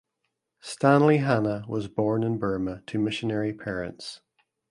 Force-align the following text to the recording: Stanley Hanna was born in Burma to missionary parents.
Stanley 0.61 1.17
Hanna 1.19 1.63
was 1.67 1.87
born 1.87 2.23
in 2.23 2.39
Burma 2.39 2.81
to 2.87 2.97
missionary 2.97 3.53
parents. 3.53 4.21